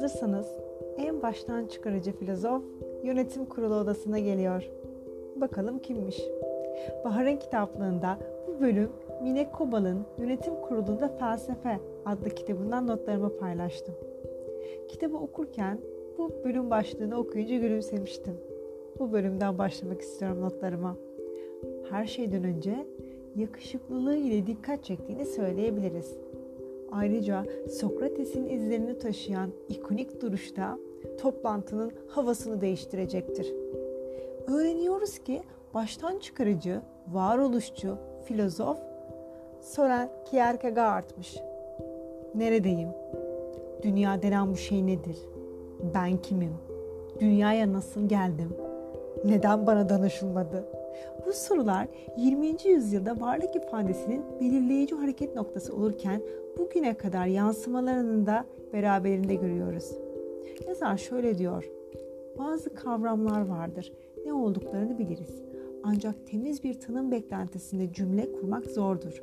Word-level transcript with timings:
Hazırsanız 0.00 0.46
en 0.96 1.22
baştan 1.22 1.66
çıkarıcı 1.66 2.12
filozof 2.12 2.62
yönetim 3.04 3.46
kurulu 3.46 3.74
odasına 3.74 4.18
geliyor. 4.18 4.70
Bakalım 5.36 5.78
kimmiş? 5.78 6.20
Bahar'ın 7.04 7.36
kitaplığında 7.36 8.18
bu 8.46 8.60
bölüm 8.60 8.90
Mine 9.22 9.52
Kobal'ın 9.52 10.06
Yönetim 10.18 10.54
Kurulu'nda 10.54 11.08
Felsefe 11.08 11.80
adlı 12.06 12.30
kitabından 12.30 12.86
notlarımı 12.86 13.38
paylaştım. 13.38 13.94
Kitabı 14.88 15.16
okurken 15.16 15.78
bu 16.18 16.32
bölüm 16.44 16.70
başlığını 16.70 17.18
okuyunca 17.18 17.56
gülümsemiştim. 17.56 18.34
Bu 18.98 19.12
bölümden 19.12 19.58
başlamak 19.58 20.00
istiyorum 20.00 20.40
notlarıma. 20.40 20.96
Her 21.90 22.06
şeyden 22.06 22.44
önce 22.44 22.86
yakışıklılığı 23.36 24.16
ile 24.16 24.46
dikkat 24.46 24.84
çektiğini 24.84 25.26
söyleyebiliriz. 25.26 26.18
Ayrıca 26.92 27.44
Sokrates'in 27.80 28.48
izlerini 28.48 28.98
taşıyan 28.98 29.50
ikonik 29.68 30.22
duruşta 30.22 30.78
toplantının 31.20 31.92
havasını 32.08 32.60
değiştirecektir. 32.60 33.54
Öğreniyoruz 34.46 35.18
ki 35.18 35.42
baştan 35.74 36.18
çıkarıcı, 36.18 36.80
varoluşçu, 37.12 37.96
filozof 38.24 38.78
Soren 39.60 40.08
Kierkegaard'mış. 40.30 41.36
Neredeyim? 42.34 42.88
Dünya 43.82 44.22
denen 44.22 44.52
bu 44.52 44.56
şey 44.56 44.86
nedir? 44.86 45.16
Ben 45.94 46.16
kimim? 46.16 46.54
Dünyaya 47.20 47.72
nasıl 47.72 48.08
geldim? 48.08 48.56
Neden 49.24 49.66
bana 49.66 49.88
danışılmadı? 49.88 50.79
Bu 51.26 51.32
sorular 51.32 51.88
20. 52.16 52.46
yüzyılda 52.64 53.20
varlık 53.20 53.56
ifadesinin 53.56 54.22
belirleyici 54.40 54.94
hareket 54.94 55.34
noktası 55.34 55.76
olurken 55.76 56.22
bugüne 56.58 56.94
kadar 56.94 57.26
yansımalarını 57.26 58.26
da 58.26 58.44
beraberinde 58.72 59.34
görüyoruz. 59.34 59.92
Yazar 60.68 60.96
şöyle 60.96 61.38
diyor. 61.38 61.70
Bazı 62.38 62.74
kavramlar 62.74 63.46
vardır. 63.46 63.92
Ne 64.24 64.32
olduklarını 64.32 64.98
biliriz. 64.98 65.42
Ancak 65.82 66.26
temiz 66.26 66.64
bir 66.64 66.80
tanım 66.80 67.10
beklentisinde 67.10 67.92
cümle 67.92 68.32
kurmak 68.32 68.66
zordur. 68.66 69.22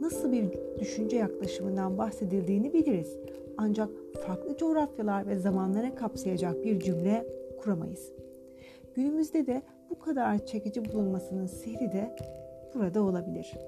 Nasıl 0.00 0.32
bir 0.32 0.44
düşünce 0.78 1.16
yaklaşımından 1.16 1.98
bahsedildiğini 1.98 2.72
biliriz. 2.72 3.16
Ancak 3.56 3.88
farklı 4.26 4.56
coğrafyalar 4.56 5.26
ve 5.26 5.36
zamanlara 5.36 5.94
kapsayacak 5.94 6.64
bir 6.64 6.80
cümle 6.80 7.26
kuramayız. 7.62 8.12
Günümüzde 8.94 9.46
de 9.46 9.62
bu 9.92 9.98
kadar 9.98 10.46
çekici 10.46 10.92
bulunmasının 10.92 11.46
sihri 11.46 11.92
de 11.92 12.16
burada 12.74 13.02
olabilir. 13.02 13.58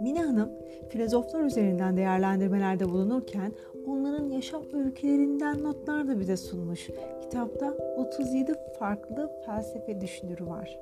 Mine 0.00 0.22
Hanım 0.22 0.50
filozoflar 0.88 1.44
üzerinden 1.44 1.96
değerlendirmelerde 1.96 2.90
bulunurken 2.90 3.52
onların 3.86 4.28
yaşam 4.28 4.62
öykülerinden 4.72 5.62
notlar 5.62 6.08
da 6.08 6.20
bize 6.20 6.36
sunmuş. 6.36 6.90
Kitapta 7.22 7.74
37 7.96 8.54
farklı 8.78 9.30
felsefe 9.46 10.00
düşünürü 10.00 10.46
var. 10.46 10.78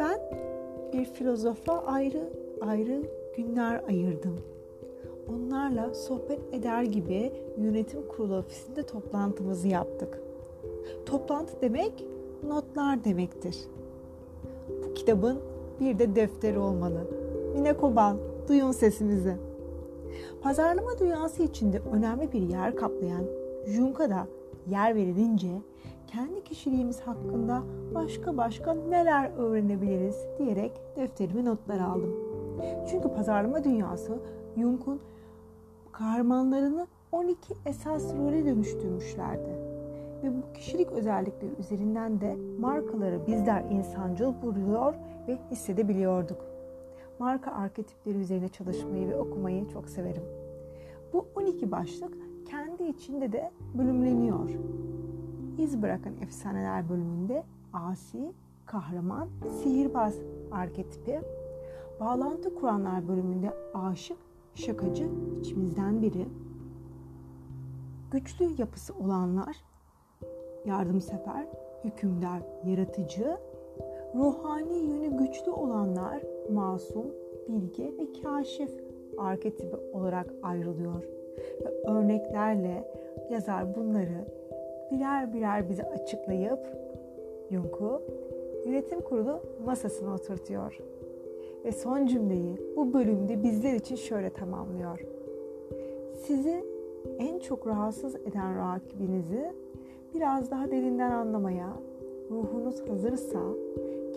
Ben 0.00 0.20
bir 0.92 1.04
filozofa 1.04 1.78
ayrı 1.78 2.32
ayrı 2.60 3.02
günler 3.36 3.82
ayırdım. 3.88 4.40
Onlarla 5.28 5.94
sohbet 5.94 6.54
eder 6.54 6.82
gibi 6.82 7.32
yönetim 7.58 8.08
kurulu 8.08 8.36
ofisinde 8.36 8.82
toplantımızı 8.82 9.68
yaptık. 9.68 10.22
Toplantı 11.06 11.60
demek 11.60 12.04
notlar 12.46 13.04
demektir. 13.04 13.56
Bu 14.68 14.94
kitabın 14.94 15.38
bir 15.80 15.98
de 15.98 16.16
defteri 16.16 16.58
olmalı. 16.58 17.06
Mine 17.54 17.76
Kobal, 17.76 18.16
duyun 18.48 18.72
sesimizi. 18.72 19.36
Pazarlama 20.42 20.98
dünyası 20.98 21.42
içinde 21.42 21.80
önemli 21.92 22.32
bir 22.32 22.42
yer 22.42 22.76
kaplayan 22.76 23.24
Jung'a 23.66 24.10
da 24.10 24.26
yer 24.70 24.94
verilince 24.94 25.48
kendi 26.06 26.44
kişiliğimiz 26.44 27.00
hakkında 27.00 27.62
başka 27.94 28.36
başka 28.36 28.74
neler 28.74 29.30
öğrenebiliriz 29.38 30.16
diyerek 30.38 30.72
defterime 30.96 31.44
notlar 31.44 31.80
aldım. 31.80 32.14
Çünkü 32.90 33.08
pazarlama 33.08 33.64
dünyası 33.64 34.18
Jung'un 34.56 35.00
kahramanlarını 35.92 36.86
12 37.12 37.54
esas 37.66 38.14
role 38.14 38.44
dönüştürmüşlerdi. 38.44 39.57
Ve 40.22 40.32
bu 40.36 40.52
kişilik 40.52 40.92
özellikleri 40.92 41.52
üzerinden 41.58 42.20
de 42.20 42.36
markaları 42.58 43.26
bizler 43.26 43.64
insancıl 43.70 44.42
buluyor 44.42 44.94
ve 45.28 45.38
hissedebiliyorduk. 45.50 46.44
Marka 47.18 47.50
arketipleri 47.50 48.18
üzerine 48.18 48.48
çalışmayı 48.48 49.08
ve 49.08 49.16
okumayı 49.16 49.68
çok 49.68 49.88
severim. 49.88 50.22
Bu 51.12 51.26
12 51.36 51.70
başlık 51.70 52.14
kendi 52.48 52.84
içinde 52.84 53.32
de 53.32 53.50
bölümleniyor. 53.78 54.50
İz 55.58 55.82
bırakan 55.82 56.12
efsaneler 56.22 56.88
bölümünde 56.88 57.44
asi, 57.72 58.32
kahraman, 58.66 59.28
sihirbaz 59.62 60.14
arketipi, 60.52 61.20
bağlantı 62.00 62.54
kuranlar 62.54 63.08
bölümünde 63.08 63.52
aşık, 63.74 64.18
şakacı, 64.54 65.08
içimizden 65.40 66.02
biri, 66.02 66.28
güçlü 68.10 68.54
yapısı 68.58 68.94
olanlar, 68.94 69.56
yardımsever, 70.68 71.46
hükümdar, 71.84 72.42
yaratıcı, 72.64 73.36
ruhani 74.14 74.78
yönü 74.78 75.16
güçlü 75.16 75.50
olanlar 75.50 76.22
masum, 76.50 77.06
bilge 77.48 77.84
ve 77.84 78.12
kaşif 78.22 78.70
arketipi 79.18 79.76
olarak 79.92 80.34
ayrılıyor. 80.42 81.04
Ve 81.64 81.90
örneklerle 81.90 82.84
yazar 83.30 83.74
bunları 83.76 84.26
birer 84.90 85.34
birer 85.34 85.68
bize 85.68 85.82
açıklayıp 85.82 86.60
Jung'u 87.50 88.02
yönetim 88.66 89.00
kurulu 89.00 89.40
masasına 89.64 90.14
oturtuyor. 90.14 90.78
Ve 91.64 91.72
son 91.72 92.06
cümleyi 92.06 92.56
bu 92.76 92.92
bölümde 92.92 93.42
bizler 93.42 93.74
için 93.74 93.96
şöyle 93.96 94.30
tamamlıyor. 94.30 95.00
Sizi 96.14 96.64
en 97.18 97.38
çok 97.38 97.66
rahatsız 97.66 98.14
eden 98.14 98.58
rakibinizi 98.58 99.52
biraz 100.14 100.50
daha 100.50 100.70
derinden 100.70 101.10
anlamaya, 101.10 101.68
ruhunuz 102.30 102.88
hazırsa 102.88 103.38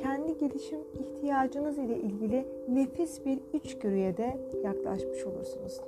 kendi 0.02 0.38
gelişim 0.38 0.80
ihtiyacınız 1.00 1.78
ile 1.78 1.98
ilgili 1.98 2.48
nefis 2.68 3.26
bir 3.26 3.40
içgörüye 3.54 4.18
de 4.18 4.38
yaklaşmış 4.64 5.26
olursunuz. 5.26 5.82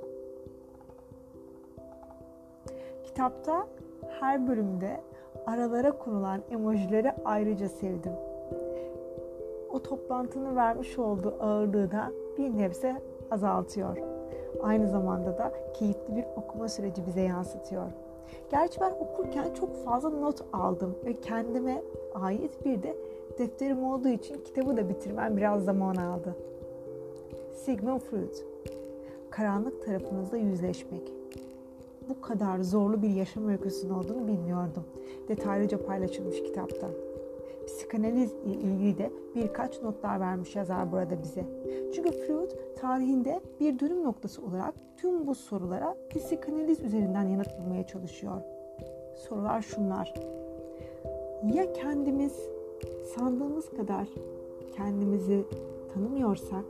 Kitapta 3.04 3.66
her 4.20 4.48
bölümde 4.48 5.00
aralara 5.46 5.98
konulan 5.98 6.40
emojileri 6.50 7.12
ayrıca 7.24 7.68
sevdim. 7.68 8.12
O 9.72 9.82
toplantının 9.82 10.56
vermiş 10.56 10.98
olduğu 10.98 11.34
ağırlığı 11.40 11.90
da 11.90 12.12
bir 12.38 12.58
nebze 12.58 13.02
azaltıyor. 13.30 13.96
Aynı 14.62 14.88
zamanda 14.88 15.38
da 15.38 15.52
keyifli 15.74 16.16
bir 16.16 16.24
okuma 16.36 16.68
süreci 16.68 17.06
bize 17.06 17.20
yansıtıyor. 17.20 17.90
Gerçi 18.50 18.80
ben 18.80 18.90
okurken 18.90 19.54
çok 19.54 19.84
fazla 19.84 20.10
not 20.10 20.40
aldım 20.52 20.94
ve 21.04 21.20
kendime 21.20 21.82
ait 22.14 22.64
bir 22.64 22.82
de 22.82 22.96
defterim 23.38 23.84
olduğu 23.84 24.08
için 24.08 24.44
kitabı 24.44 24.76
da 24.76 24.88
bitirmem 24.88 25.36
biraz 25.36 25.64
zaman 25.64 25.96
aldı. 25.96 26.36
Sigmund 27.64 28.00
Freud 28.00 28.34
Karanlık 29.30 29.84
tarafınızla 29.84 30.36
yüzleşmek. 30.36 31.12
Bu 32.08 32.20
kadar 32.20 32.60
zorlu 32.60 33.02
bir 33.02 33.08
yaşam 33.08 33.48
öyküsünün 33.48 33.94
olduğunu 33.94 34.28
bilmiyordum. 34.28 34.84
Detaylıca 35.28 35.86
paylaşılmış 35.86 36.42
kitapta. 36.42 36.90
Psikanaliz 37.66 38.32
ile 38.32 38.52
ilgili 38.52 38.98
de 38.98 39.10
birkaç 39.34 39.82
notlar 39.82 40.20
vermiş 40.20 40.56
yazar 40.56 40.92
burada 40.92 41.22
bize. 41.22 41.44
Çünkü 41.94 42.10
Freud 42.10 42.50
tarihinde 42.76 43.40
bir 43.60 43.78
dönüm 43.78 44.04
noktası 44.04 44.42
olarak 44.42 44.74
tüm 45.04 45.26
bu 45.26 45.34
sorulara 45.34 45.96
psikanaliz 46.10 46.80
üzerinden 46.80 47.28
yanıt 47.28 47.58
bulmaya 47.58 47.86
çalışıyor. 47.86 48.40
Sorular 49.16 49.62
şunlar. 49.62 50.14
Ya 51.54 51.72
kendimiz 51.72 52.48
sandığımız 53.14 53.70
kadar 53.70 54.08
kendimizi 54.76 55.44
tanımıyorsak 55.94 56.64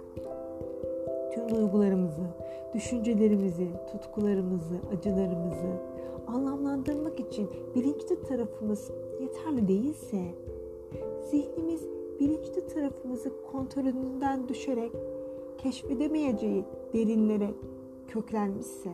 tüm 1.34 1.48
duygularımızı, 1.48 2.26
düşüncelerimizi, 2.74 3.68
tutkularımızı, 3.92 4.74
acılarımızı 4.92 5.80
anlamlandırmak 6.26 7.20
için 7.20 7.50
bilinçli 7.74 8.22
tarafımız 8.22 8.90
yeterli 9.20 9.68
değilse 9.68 10.22
zihnimiz 11.30 11.86
bilinçli 12.20 12.66
tarafımızı 12.66 13.32
kontrolünden 13.52 14.48
düşerek 14.48 14.92
keşfedemeyeceği 15.58 16.64
derinlere 16.92 17.50
köklenmişse 18.08 18.90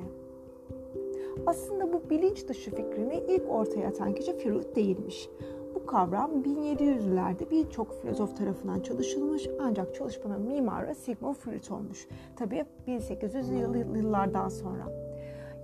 aslında 1.46 1.92
bu 1.92 2.02
bilinç 2.10 2.48
dışı 2.48 2.70
fikrini 2.70 3.22
ilk 3.28 3.50
ortaya 3.50 3.88
atan 3.88 4.14
kişi 4.14 4.38
Freud 4.38 4.76
değilmiş. 4.76 5.28
Bu 5.74 5.86
kavram 5.86 6.30
1700'lerde 6.30 7.50
birçok 7.50 8.02
filozof 8.02 8.36
tarafından 8.36 8.80
çalışılmış 8.80 9.48
ancak 9.60 9.94
çalışmanın 9.94 10.42
mimarı 10.42 10.94
Sigmund 10.94 11.34
Freud 11.34 11.70
olmuş. 11.70 12.08
Tabii 12.36 12.64
1800 12.86 13.50
yıllardan 13.50 14.48
sonra. 14.48 14.92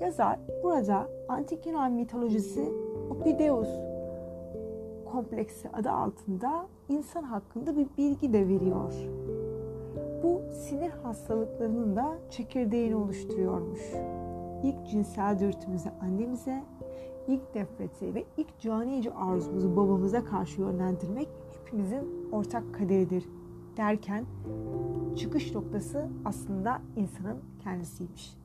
Yazar 0.01 0.39
burada 0.63 1.09
antik 1.29 1.67
Yunan 1.67 1.93
mitolojisi 1.93 2.73
Opideus 3.11 3.69
kompleksi 5.13 5.69
adı 5.69 5.91
altında 5.91 6.67
insan 6.89 7.23
hakkında 7.23 7.77
bir 7.77 7.87
bilgi 7.99 8.33
de 8.33 8.49
veriyor. 8.49 8.93
Bu 10.27 10.43
sinir 10.53 10.91
hastalıklarının 10.91 11.97
da 11.97 12.19
çekirdeğini 12.31 12.97
oluşturuyormuş. 12.97 13.81
İlk 14.65 14.87
cinsel 14.91 15.39
dürtümüzü 15.39 15.89
annemize, 16.01 16.65
ilk 17.29 17.55
nefreti 17.55 18.15
ve 18.15 18.25
ilk 18.37 18.59
canice 18.61 19.15
arzumuzu 19.15 19.77
babamıza 19.77 20.25
karşı 20.25 20.61
yönlendirmek 20.61 21.29
hepimizin 21.59 22.29
ortak 22.33 22.75
kaderidir 22.75 23.25
derken 23.77 24.25
çıkış 25.17 25.55
noktası 25.55 26.09
aslında 26.25 26.83
insanın 26.97 27.39
kendisiymiş. 27.65 28.37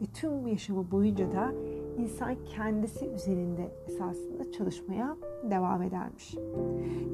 Ve 0.00 0.04
tüm 0.14 0.44
bu 0.44 0.48
yaşamı 0.48 0.90
boyunca 0.90 1.32
da 1.32 1.52
insan 1.98 2.36
kendisi 2.56 3.06
üzerinde 3.06 3.70
esasında 3.86 4.52
çalışmaya 4.52 5.16
devam 5.42 5.82
edermiş. 5.82 6.34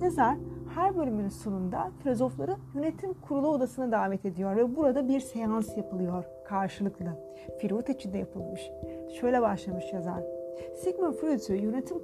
Yazar 0.03 0.37
her 0.75 0.97
bölümün 0.97 1.29
sonunda 1.29 1.91
filozofları 2.03 2.57
yönetim 2.75 3.15
kurulu 3.15 3.49
odasına 3.49 3.93
davet 3.93 4.25
ediyor 4.25 4.57
ve 4.57 4.77
burada 4.77 5.09
bir 5.09 5.21
seans 5.21 5.77
yapılıyor 5.77 6.25
karşılıklı. 6.45 7.07
Freud 7.61 7.87
için 7.87 8.13
de 8.13 8.19
yapılmış. 8.19 8.71
Şöyle 9.21 9.43
başlamış 9.43 9.93
yazar. 9.93 10.23
Sigmund 10.75 11.15
Freud'u 11.15 11.53
yönetim 11.53 11.99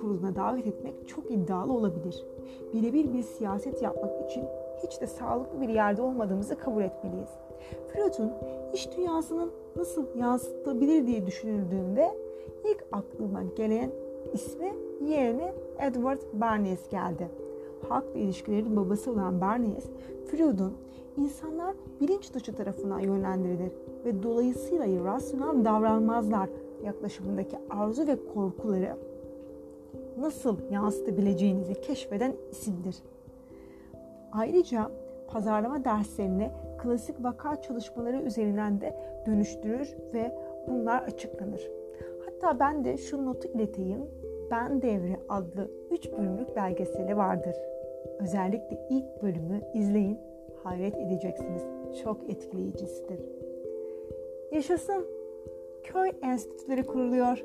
kuruluna 0.00 0.36
davet 0.36 0.66
etmek 0.66 1.08
çok 1.08 1.30
iddialı 1.30 1.72
olabilir. 1.72 2.24
Birebir 2.72 3.12
bir 3.12 3.22
siyaset 3.22 3.82
yapmak 3.82 4.30
için 4.30 4.44
hiç 4.82 5.00
de 5.00 5.06
sağlıklı 5.06 5.60
bir 5.60 5.68
yerde 5.68 6.02
olmadığımızı 6.02 6.58
kabul 6.58 6.82
etmeliyiz. 6.82 7.30
Freud'un 7.88 8.32
iş 8.72 8.96
dünyasının 8.96 9.52
nasıl 9.76 10.06
yansıtılabilir 10.16 11.06
diye 11.06 11.26
düşünüldüğünde 11.26 12.14
ilk 12.64 12.84
aklıma 12.92 13.42
gelen 13.56 13.90
ismi 14.34 14.74
yerine 15.06 15.52
Edward 15.78 16.18
Bernays 16.32 16.90
geldi. 16.90 17.28
Halkla 17.88 18.20
ilişkilerin 18.20 18.76
babası 18.76 19.12
olan 19.12 19.40
Bernays, 19.40 19.84
Freud'un 20.30 20.72
insanlar 21.16 21.74
bilinç 22.00 22.34
dışı 22.34 22.54
tarafından 22.54 23.00
yönlendirilir 23.00 23.72
ve 24.04 24.22
dolayısıyla 24.22 25.04
rasyonel 25.04 25.64
davranmazlar 25.64 26.48
yaklaşımındaki 26.84 27.58
arzu 27.70 28.06
ve 28.06 28.16
korkuları 28.34 28.96
nasıl 30.18 30.56
yansıtabileceğinizi 30.70 31.80
keşfeden 31.80 32.32
isimdir. 32.50 32.96
Ayrıca 34.32 34.90
pazarlama 35.28 35.84
derslerini 35.84 36.50
klasik 36.82 37.24
vaka 37.24 37.62
çalışmaları 37.62 38.22
üzerinden 38.22 38.80
de 38.80 38.96
dönüştürür 39.26 39.96
ve 40.14 40.38
bunlar 40.68 41.02
açıklanır. 41.02 41.75
Hatta 42.40 42.60
ben 42.60 42.84
de 42.84 42.96
şu 42.96 43.26
notu 43.26 43.48
ileteyim. 43.48 44.00
Ben 44.50 44.82
Devri 44.82 45.16
adlı 45.28 45.70
3 45.90 46.12
bölümlük 46.12 46.56
belgeseli 46.56 47.16
vardır. 47.16 47.56
Özellikle 48.20 48.86
ilk 48.90 49.22
bölümü 49.22 49.60
izleyin. 49.74 50.18
Hayret 50.62 50.96
edeceksiniz. 50.96 51.62
Çok 52.02 52.30
etkileyicisidir. 52.30 53.20
Yaşasın. 54.52 55.06
Köy 55.82 56.10
enstitüleri 56.22 56.82
kuruluyor. 56.82 57.44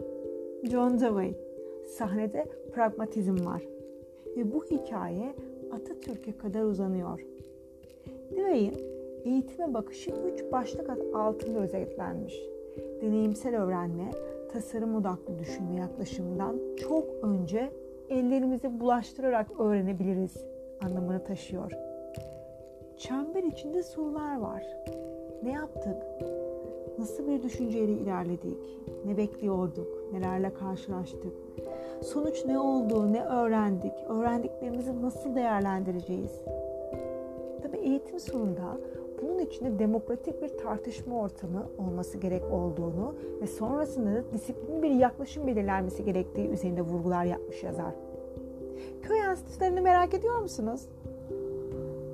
John 0.63 0.99
Dewey. 0.99 1.33
Sahnede 1.85 2.45
pragmatizm 2.73 3.45
var. 3.45 3.67
Ve 4.37 4.53
bu 4.53 4.63
hikaye 4.63 5.33
Atatürk'e 5.71 6.37
kadar 6.37 6.63
uzanıyor. 6.63 7.25
Dewey'in 8.35 8.77
eğitime 9.25 9.73
bakışı 9.73 10.11
üç 10.33 10.51
başlık 10.51 10.89
altında 11.13 11.59
özetlenmiş. 11.59 12.51
Deneyimsel 13.01 13.63
öğrenme, 13.63 14.11
tasarım 14.53 14.95
odaklı 14.95 15.39
düşünme 15.39 15.75
yaklaşımından 15.75 16.59
çok 16.77 17.05
önce 17.23 17.71
ellerimizi 18.09 18.79
bulaştırarak 18.79 19.59
öğrenebiliriz 19.59 20.45
anlamını 20.83 21.23
taşıyor. 21.23 21.71
Çember 22.97 23.43
içinde 23.43 23.83
sorular 23.83 24.37
var. 24.37 24.63
Ne 25.43 25.51
yaptık? 25.51 25.97
Nasıl 26.99 27.27
bir 27.27 27.43
düşünceyle 27.43 27.91
ilerledik? 27.91 28.57
Ne 29.05 29.17
bekliyorduk? 29.17 30.13
Nelerle 30.13 30.53
karşılaştık? 30.53 31.33
Sonuç 32.01 32.45
ne 32.45 32.59
oldu? 32.59 33.13
Ne 33.13 33.23
öğrendik? 33.23 33.93
Öğrendiklerimizi 34.09 35.01
nasıl 35.01 35.35
değerlendireceğiz? 35.35 36.41
Tabii 37.63 37.77
eğitim 37.77 38.19
sonunda 38.19 38.77
içinde 39.41 39.79
demokratik 39.79 40.41
bir 40.41 40.57
tartışma 40.57 41.19
ortamı 41.19 41.67
olması 41.77 42.17
gerek 42.17 42.43
olduğunu 42.51 43.15
ve 43.41 43.47
sonrasında 43.47 44.15
da 44.15 44.33
disiplinli 44.33 44.83
bir 44.83 44.89
yaklaşım 44.89 45.47
belirlenmesi 45.47 46.03
gerektiği 46.03 46.47
üzerinde 46.49 46.81
vurgular 46.81 47.25
yapmış 47.25 47.63
yazar. 47.63 47.93
Köy 49.01 49.19
enstitülerini 49.19 49.81
merak 49.81 50.13
ediyor 50.13 50.39
musunuz? 50.39 50.81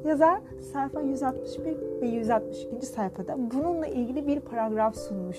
Yazar 0.06 0.42
sayfa 0.74 1.02
161 1.02 1.78
ve 2.02 2.08
162. 2.08 2.86
sayfada 2.86 3.38
bununla 3.52 3.88
ilgili 3.88 4.28
bir 4.28 4.40
paragraf 4.40 4.96
sunmuş. 4.96 5.38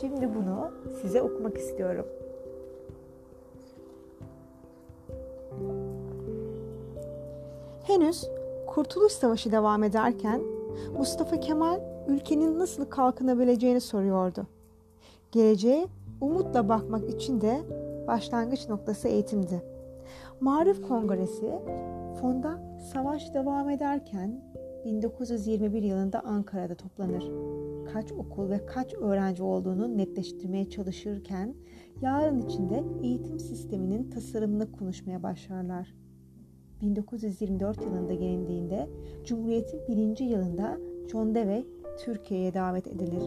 Şimdi 0.00 0.34
bunu 0.34 0.70
size 1.02 1.22
okumak 1.22 1.58
istiyorum. 1.58 2.06
Henüz 7.82 8.30
Kurtuluş 8.66 9.12
Savaşı 9.12 9.52
devam 9.52 9.84
ederken 9.84 10.55
Mustafa 10.98 11.40
Kemal 11.40 11.80
ülkenin 12.08 12.58
nasıl 12.58 12.84
kalkınabileceğini 12.84 13.80
soruyordu. 13.80 14.46
Geleceğe 15.32 15.86
umutla 16.20 16.68
bakmak 16.68 17.08
için 17.08 17.40
de 17.40 17.60
başlangıç 18.06 18.68
noktası 18.68 19.08
eğitimdi. 19.08 19.62
Marif 20.40 20.82
Kongresi 20.82 21.52
fonda 22.20 22.78
savaş 22.92 23.34
devam 23.34 23.70
ederken 23.70 24.40
1921 24.84 25.82
yılında 25.82 26.20
Ankara'da 26.20 26.74
toplanır. 26.74 27.30
Kaç 27.92 28.12
okul 28.12 28.50
ve 28.50 28.66
kaç 28.66 28.94
öğrenci 28.94 29.42
olduğunu 29.42 29.98
netleştirmeye 29.98 30.70
çalışırken 30.70 31.54
yarın 32.00 32.40
içinde 32.40 32.84
eğitim 33.02 33.38
sisteminin 33.38 34.10
tasarımını 34.10 34.72
konuşmaya 34.72 35.22
başlarlar. 35.22 35.94
1924 36.82 37.82
yılında 37.82 38.14
gelindiğinde 38.14 38.88
Cumhuriyet'in 39.24 39.80
birinci 39.88 40.24
yılında 40.24 40.78
John 41.12 41.34
Dewey 41.34 41.66
Türkiye'ye 41.98 42.54
davet 42.54 42.86
edilir. 42.86 43.22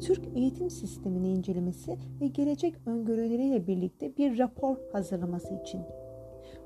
Türk 0.00 0.36
eğitim 0.36 0.70
sistemini 0.70 1.28
incelemesi 1.28 1.98
ve 2.20 2.26
gelecek 2.26 2.74
öngörüleriyle 2.86 3.66
birlikte 3.66 4.16
bir 4.16 4.38
rapor 4.38 4.76
hazırlaması 4.92 5.54
için. 5.54 5.80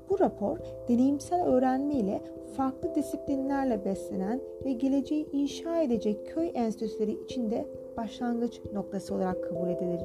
Bu 0.09 0.19
rapor 0.19 0.57
deneyimsel 0.87 1.45
öğrenme 1.45 1.95
ile 1.95 2.21
farklı 2.57 2.95
disiplinlerle 2.95 3.85
beslenen 3.85 4.41
ve 4.65 4.73
geleceği 4.73 5.27
inşa 5.31 5.81
edecek 5.81 6.27
köy 6.27 6.51
enstitüleri 6.53 7.23
içinde 7.23 7.67
başlangıç 7.97 8.61
noktası 8.73 9.15
olarak 9.15 9.43
kabul 9.43 9.69
edilir. 9.69 10.01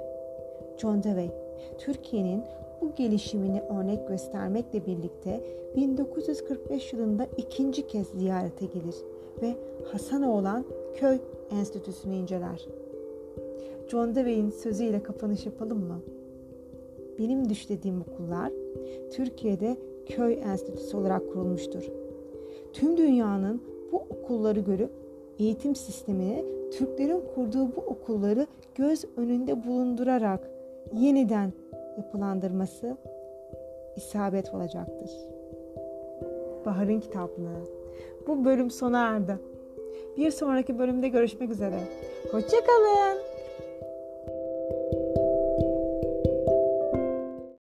John 0.79 1.03
Dewey, 1.03 1.31
Türkiye'nin 1.79 2.43
bu 2.81 2.95
gelişimini 2.95 3.61
örnek 3.61 4.09
göstermekle 4.09 4.87
birlikte 4.87 5.41
1945 5.77 6.93
yılında 6.93 7.27
ikinci 7.37 7.87
kez 7.87 8.07
ziyarete 8.07 8.67
gelir 8.67 8.97
ve 9.43 9.55
Hasanoğlan 9.93 10.65
Köy 10.97 11.19
Enstitüsü'nü 11.51 12.15
inceler. 12.15 12.67
John 13.89 14.15
Dewey'in 14.15 14.51
sözüyle 14.51 15.03
kapanış 15.03 15.47
yapalım 15.47 15.79
mı? 15.79 16.01
Benim 17.19 17.49
düşlediğim 17.49 18.01
okullar 18.01 18.53
Türkiye'de 19.13 19.77
köy 20.07 20.35
enstitüsü 20.35 20.97
olarak 20.97 21.33
kurulmuştur. 21.33 21.91
Tüm 22.73 22.97
dünyanın 22.97 23.63
bu 23.93 23.97
okulları 23.97 24.61
görüp 24.61 24.91
eğitim 25.39 25.77
sistemini 25.77 26.45
Türklerin 26.73 27.23
kurduğu 27.35 27.77
bu 27.77 27.81
okulları 27.81 28.47
göz 28.75 29.05
önünde 29.17 29.67
bulundurarak 29.67 30.51
yeniden 30.93 31.53
yapılandırması 31.97 32.97
isabet 33.97 34.55
olacaktır. 34.55 35.11
Bahar'ın 36.67 37.01
kitaplığı. 37.01 37.63
Bu 38.27 38.45
bölüm 38.45 38.71
sona 38.71 39.09
erdi. 39.09 39.39
Bir 40.17 40.31
sonraki 40.31 40.79
bölümde 40.79 41.09
görüşmek 41.09 41.51
üzere. 41.51 41.81
Hoşçakalın. 42.33 43.36